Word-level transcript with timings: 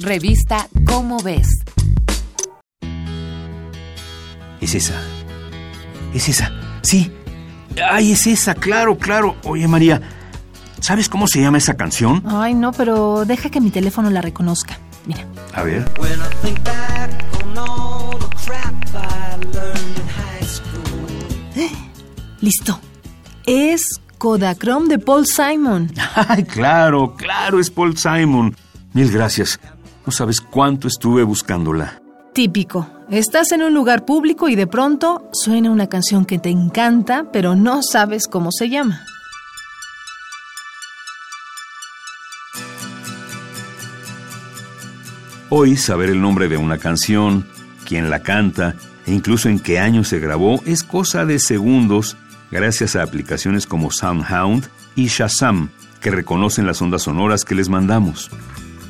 Revista 0.00 0.68
Cómo 0.86 1.18
ves. 1.22 1.48
Es 4.60 4.74
esa. 4.74 5.00
Es 6.12 6.28
esa. 6.28 6.50
Sí. 6.82 7.12
Ay, 7.88 8.12
es 8.12 8.26
esa, 8.26 8.54
claro, 8.54 8.98
claro. 8.98 9.36
Oye, 9.44 9.68
María, 9.68 10.02
¿sabes 10.80 11.08
cómo 11.08 11.28
se 11.28 11.40
llama 11.40 11.58
esa 11.58 11.76
canción? 11.76 12.24
Ay, 12.26 12.54
no, 12.54 12.72
pero 12.72 13.24
deja 13.24 13.50
que 13.50 13.60
mi 13.60 13.70
teléfono 13.70 14.10
la 14.10 14.20
reconozca. 14.20 14.78
Mira. 15.06 15.26
A 15.52 15.62
ver. 15.62 15.88
Listo. 22.40 22.80
Es 23.46 24.00
Kodachrome 24.18 24.88
de 24.88 24.98
Paul 24.98 25.24
Simon. 25.26 25.92
Ay, 26.28 26.42
claro, 26.44 27.14
claro, 27.14 27.60
es 27.60 27.70
Paul 27.70 27.96
Simon. 27.96 28.56
Mil 28.92 29.10
gracias. 29.10 29.60
No 30.06 30.12
sabes 30.12 30.40
cuánto 30.40 30.88
estuve 30.88 31.22
buscándola. 31.22 32.00
Típico. 32.34 32.88
Estás 33.10 33.52
en 33.52 33.62
un 33.62 33.72
lugar 33.74 34.04
público 34.04 34.48
y 34.48 34.54
de 34.54 34.66
pronto 34.66 35.28
suena 35.32 35.70
una 35.70 35.88
canción 35.88 36.24
que 36.24 36.38
te 36.38 36.50
encanta, 36.50 37.26
pero 37.32 37.54
no 37.54 37.82
sabes 37.82 38.26
cómo 38.26 38.50
se 38.50 38.68
llama. 38.68 39.04
Hoy 45.48 45.76
saber 45.76 46.10
el 46.10 46.20
nombre 46.20 46.48
de 46.48 46.56
una 46.56 46.78
canción, 46.78 47.46
quién 47.86 48.10
la 48.10 48.20
canta 48.20 48.74
e 49.06 49.12
incluso 49.12 49.48
en 49.48 49.60
qué 49.60 49.78
año 49.78 50.02
se 50.02 50.18
grabó 50.18 50.60
es 50.66 50.82
cosa 50.82 51.24
de 51.24 51.38
segundos 51.38 52.16
gracias 52.50 52.96
a 52.96 53.02
aplicaciones 53.02 53.66
como 53.66 53.90
SoundHound 53.90 54.68
y 54.96 55.06
Shazam, 55.06 55.70
que 56.00 56.10
reconocen 56.10 56.66
las 56.66 56.82
ondas 56.82 57.02
sonoras 57.02 57.44
que 57.44 57.54
les 57.54 57.68
mandamos. 57.68 58.30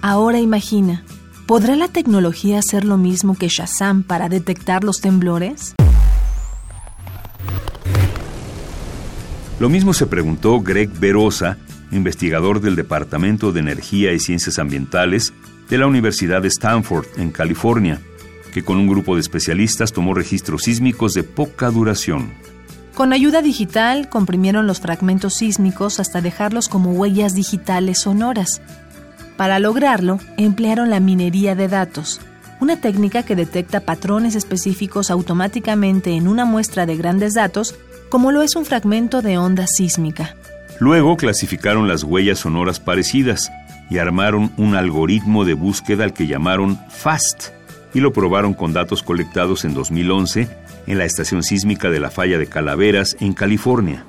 Ahora 0.00 0.38
imagina, 0.38 1.02
¿podrá 1.46 1.74
la 1.74 1.88
tecnología 1.88 2.60
hacer 2.60 2.84
lo 2.84 2.96
mismo 2.96 3.34
que 3.36 3.48
Shazam 3.48 4.04
para 4.04 4.28
detectar 4.28 4.84
los 4.84 5.00
temblores? 5.00 5.74
Lo 9.58 9.68
mismo 9.68 9.92
se 9.92 10.06
preguntó 10.06 10.60
Greg 10.60 10.88
Verosa, 11.00 11.58
investigador 11.90 12.60
del 12.60 12.76
Departamento 12.76 13.50
de 13.50 13.58
Energía 13.58 14.12
y 14.12 14.20
Ciencias 14.20 14.60
Ambientales 14.60 15.32
de 15.68 15.78
la 15.78 15.88
Universidad 15.88 16.42
de 16.42 16.48
Stanford, 16.48 17.06
en 17.16 17.32
California, 17.32 18.00
que 18.52 18.62
con 18.62 18.78
un 18.78 18.86
grupo 18.86 19.16
de 19.16 19.20
especialistas 19.20 19.92
tomó 19.92 20.14
registros 20.14 20.62
sísmicos 20.62 21.12
de 21.14 21.24
poca 21.24 21.70
duración. 21.70 22.32
Con 22.94 23.12
ayuda 23.12 23.42
digital 23.42 24.08
comprimieron 24.08 24.66
los 24.66 24.80
fragmentos 24.80 25.34
sísmicos 25.34 26.00
hasta 26.00 26.20
dejarlos 26.20 26.68
como 26.68 26.92
huellas 26.92 27.34
digitales 27.34 28.00
sonoras. 28.00 28.60
Para 29.38 29.60
lograrlo, 29.60 30.18
emplearon 30.36 30.90
la 30.90 30.98
minería 30.98 31.54
de 31.54 31.68
datos, 31.68 32.20
una 32.58 32.80
técnica 32.80 33.22
que 33.22 33.36
detecta 33.36 33.78
patrones 33.78 34.34
específicos 34.34 35.12
automáticamente 35.12 36.10
en 36.16 36.26
una 36.26 36.44
muestra 36.44 36.86
de 36.86 36.96
grandes 36.96 37.34
datos, 37.34 37.76
como 38.08 38.32
lo 38.32 38.42
es 38.42 38.56
un 38.56 38.64
fragmento 38.64 39.22
de 39.22 39.38
onda 39.38 39.68
sísmica. 39.68 40.34
Luego 40.80 41.16
clasificaron 41.16 41.86
las 41.86 42.02
huellas 42.02 42.40
sonoras 42.40 42.80
parecidas 42.80 43.52
y 43.88 43.98
armaron 43.98 44.50
un 44.56 44.74
algoritmo 44.74 45.44
de 45.44 45.54
búsqueda 45.54 46.02
al 46.02 46.14
que 46.14 46.26
llamaron 46.26 46.76
FAST 46.88 47.50
y 47.94 48.00
lo 48.00 48.12
probaron 48.12 48.54
con 48.54 48.72
datos 48.72 49.04
colectados 49.04 49.64
en 49.64 49.72
2011 49.72 50.48
en 50.88 50.98
la 50.98 51.04
estación 51.04 51.44
sísmica 51.44 51.90
de 51.90 52.00
la 52.00 52.10
falla 52.10 52.38
de 52.38 52.48
Calaveras 52.48 53.16
en 53.20 53.34
California. 53.34 54.04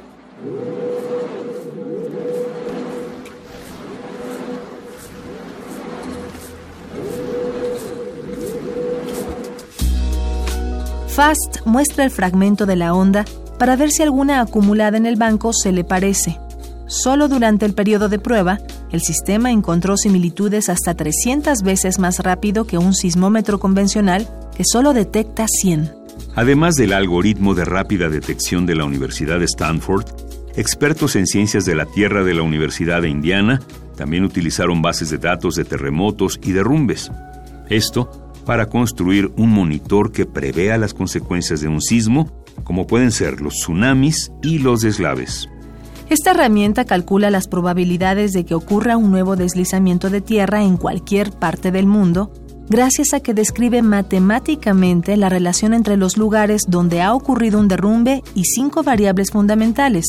FAST 11.20 11.66
muestra 11.66 12.06
el 12.06 12.12
fragmento 12.12 12.66
de 12.66 12.78
la 12.78 12.94
onda 12.94 13.26
para 13.58 13.76
ver 13.76 13.92
si 13.92 14.02
alguna 14.02 14.40
acumulada 14.40 14.96
en 14.96 15.06
el 15.06 15.18
banco 15.18 15.52
se 15.52 15.74
le 15.74 15.84
parece. 15.84 16.40
Solo 16.88 17.28
durante 17.28 17.66
el 17.66 17.74
periodo 17.74 18.08
de 18.08 18.20
prueba, 18.20 18.60
el 18.94 19.02
sistema 19.02 19.52
encontró 19.52 19.98
similitudes 19.98 20.70
hasta 20.70 20.94
300 20.94 21.62
veces 21.62 22.00
más 22.00 22.20
rápido 22.20 22.66
que 22.66 22.78
un 22.78 22.94
sismómetro 22.94 23.60
convencional 23.60 24.30
que 24.56 24.64
solo 24.64 24.94
detecta 24.94 25.46
100. 25.46 25.92
Además 26.36 26.76
del 26.76 26.94
algoritmo 26.94 27.54
de 27.54 27.66
rápida 27.66 28.08
detección 28.08 28.66
de 28.66 28.76
la 28.76 28.86
Universidad 28.86 29.40
de 29.40 29.46
Stanford, 29.46 30.06
expertos 30.56 31.18
en 31.18 31.28
ciencias 31.28 31.66
de 31.66 31.76
la 31.76 31.86
Tierra 31.86 32.24
de 32.24 32.34
la 32.34 32.44
Universidad 32.44 33.02
de 33.02 33.10
Indiana 33.10 33.60
también 33.98 34.24
utilizaron 34.24 34.82
bases 34.82 35.10
de 35.10 35.18
datos 35.18 35.56
de 35.56 35.66
terremotos 35.66 36.40
y 36.42 36.54
derrumbes. 36.54 37.12
Esto 37.68 38.29
para 38.50 38.68
construir 38.68 39.32
un 39.38 39.52
monitor 39.52 40.12
que 40.12 40.26
prevea 40.26 40.80
las 40.80 40.96
consecuencias 40.96 41.62
de 41.62 41.68
un 41.68 41.82
sismo, 41.82 42.32
como 42.64 42.88
pueden 42.88 43.12
ser 43.12 43.42
los 43.42 43.54
tsunamis 43.54 44.32
y 44.42 44.58
los 44.58 44.82
deslaves. 44.82 45.48
Esta 46.10 46.32
herramienta 46.32 46.84
calcula 46.86 47.30
las 47.30 47.48
probabilidades 47.48 48.32
de 48.32 48.46
que 48.46 48.56
ocurra 48.56 48.98
un 48.98 49.12
nuevo 49.12 49.36
deslizamiento 49.36 50.10
de 50.10 50.22
tierra 50.22 50.64
en 50.64 50.78
cualquier 50.78 51.32
parte 51.32 51.70
del 51.70 51.86
mundo, 51.86 52.34
gracias 52.70 53.14
a 53.14 53.20
que 53.20 53.36
describe 53.36 53.84
matemáticamente 53.84 55.16
la 55.16 55.30
relación 55.30 55.76
entre 55.76 55.96
los 55.96 56.18
lugares 56.18 56.64
donde 56.68 57.04
ha 57.04 57.14
ocurrido 57.14 57.60
un 57.60 57.68
derrumbe 57.68 58.24
y 58.34 58.46
cinco 58.46 58.82
variables 58.82 59.30
fundamentales. 59.30 60.06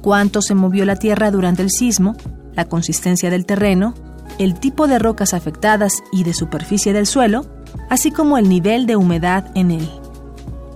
Cuánto 0.00 0.40
se 0.40 0.54
movió 0.54 0.86
la 0.86 0.96
tierra 0.96 1.30
durante 1.30 1.60
el 1.60 1.68
sismo, 1.68 2.16
la 2.54 2.64
consistencia 2.64 3.28
del 3.28 3.44
terreno, 3.44 3.92
el 4.38 4.58
tipo 4.58 4.86
de 4.86 4.98
rocas 4.98 5.34
afectadas 5.34 6.02
y 6.12 6.24
de 6.24 6.34
superficie 6.34 6.92
del 6.92 7.06
suelo, 7.06 7.46
así 7.90 8.10
como 8.10 8.38
el 8.38 8.48
nivel 8.48 8.86
de 8.86 8.96
humedad 8.96 9.50
en 9.54 9.70
él. 9.70 9.88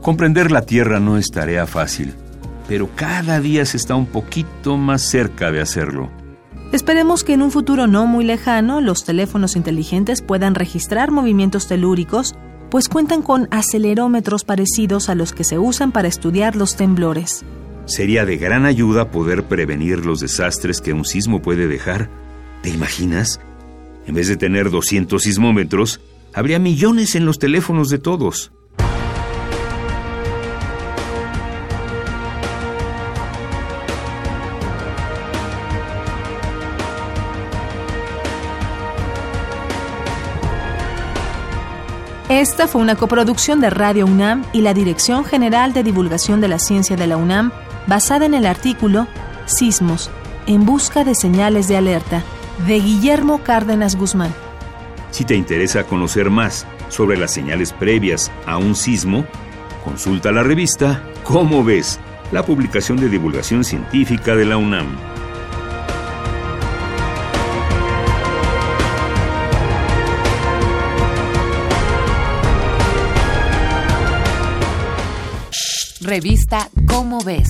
Comprender 0.03 0.51
la 0.51 0.63
Tierra 0.63 1.01
no 1.01 1.17
es 1.17 1.31
tarea 1.31 1.67
fácil 1.67 2.15
pero 2.71 2.89
cada 2.95 3.41
día 3.41 3.65
se 3.67 3.77
está 3.77 3.97
un 3.97 4.07
poquito 4.07 4.77
más 4.77 5.03
cerca 5.03 5.51
de 5.51 5.61
hacerlo. 5.61 6.09
Esperemos 6.71 7.25
que 7.25 7.33
en 7.33 7.43
un 7.43 7.51
futuro 7.51 7.89
no 7.89 8.07
muy 8.07 8.25
lejano 8.25 8.81
los 8.81 9.05
teléfonos 9.05 9.57
inteligentes 9.57 10.23
puedan 10.23 10.55
registrar 10.55 11.11
movimientos 11.11 11.67
telúricos, 11.67 12.37
pues 12.71 12.89
cuentan 12.89 13.23
con 13.23 13.49
acelerómetros 13.51 14.45
parecidos 14.45 15.09
a 15.09 15.17
los 15.17 15.33
que 15.33 15.43
se 15.43 15.59
usan 15.59 15.91
para 15.91 16.07
estudiar 16.07 16.55
los 16.55 16.77
temblores. 16.77 17.45
Sería 17.87 18.25
de 18.25 18.37
gran 18.37 18.67
ayuda 18.67 19.11
poder 19.11 19.49
prevenir 19.49 20.07
los 20.07 20.21
desastres 20.21 20.81
que 20.81 20.93
un 20.93 21.05
sismo 21.05 21.43
puede 21.43 21.67
dejar. 21.67 22.09
¿Te 22.63 22.69
imaginas? 22.69 23.41
En 24.07 24.15
vez 24.15 24.29
de 24.29 24.37
tener 24.37 24.71
200 24.71 25.23
sismómetros, 25.23 26.01
habría 26.35 26.59
millones 26.59 27.15
en 27.15 27.25
los 27.25 27.39
teléfonos 27.39 27.89
de 27.89 27.99
todos. 27.99 28.53
Esta 42.29 42.69
fue 42.69 42.81
una 42.81 42.95
coproducción 42.95 43.61
de 43.61 43.71
Radio 43.71 44.07
UNAM 44.07 44.45
y 44.53 44.61
la 44.61 44.73
Dirección 44.73 45.25
General 45.25 45.73
de 45.73 45.83
Divulgación 45.83 46.41
de 46.41 46.47
la 46.47 46.61
Ciencia 46.61 46.95
de 46.95 47.09
la 47.09 47.17
UNAM, 47.17 47.51
basada 47.89 48.25
en 48.25 48.35
el 48.35 48.47
artículo 48.47 49.09
Sismos, 49.47 50.11
en 50.47 50.65
busca 50.65 51.03
de 51.03 51.17
señales 51.17 51.67
de 51.67 51.77
alerta, 51.77 52.23
de 52.67 52.81
Guillermo 52.81 53.43
Cárdenas 53.43 53.97
Guzmán. 53.97 54.35
Si 55.11 55.25
te 55.25 55.35
interesa 55.35 55.85
conocer 55.85 56.31
más 56.31 56.67
sobre 56.89 57.17
las 57.17 57.33
señales 57.33 57.73
previas 57.73 58.31
a 58.47 58.59
un 58.59 58.75
sismo, 58.75 59.25
consulta 59.85 60.33
la 60.33 60.43
revista 60.43 61.03
Cómo 61.25 61.65
ves, 61.65 62.01
la 62.33 62.45
publicación 62.45 62.99
de 62.99 63.09
divulgación 63.09 63.65
científica 63.65 64.35
de 64.35 64.45
la 64.45 64.57
UNAM. 64.57 64.97
Revista 76.01 76.69
Cómo 76.87 77.21
ves. 77.23 77.47